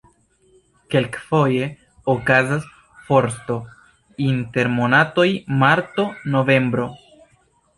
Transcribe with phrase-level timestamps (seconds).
[0.93, 1.67] Kelkfoje
[2.13, 2.65] okazas
[3.09, 3.59] forsto
[4.31, 5.29] inter monatoj
[5.61, 6.91] marto-novembro.